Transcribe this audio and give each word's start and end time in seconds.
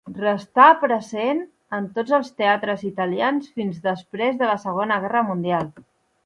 Restà 0.19 0.63
present 0.83 1.43
en 1.79 1.89
tots 1.97 2.15
els 2.19 2.31
teatres 2.43 2.81
italians 2.89 3.53
fins 3.61 3.79
després 3.85 4.41
de 4.41 4.49
la 4.53 4.57
segona 4.65 4.99
guerra 5.05 5.25
mundial. 5.31 5.71